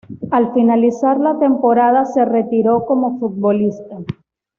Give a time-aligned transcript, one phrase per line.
[0.31, 3.99] Al finalizar la temporada se retiró como futbolista.